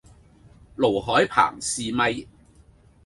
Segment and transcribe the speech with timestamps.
[0.77, 2.27] 盧海鵬試咪